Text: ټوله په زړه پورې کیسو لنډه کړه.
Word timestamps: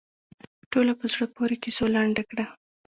ټوله 0.71 0.93
په 0.99 1.05
زړه 1.13 1.25
پورې 1.35 1.55
کیسو 1.63 1.85
لنډه 1.95 2.23
کړه. 2.29 2.45